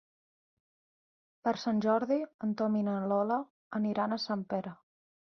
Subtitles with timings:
[1.47, 2.17] Per Sant Jordi
[2.47, 3.39] en Tom i na Lola
[3.81, 4.73] aniran a Sempere.